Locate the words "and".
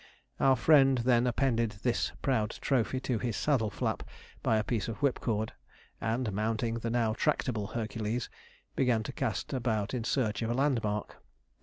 6.01-6.33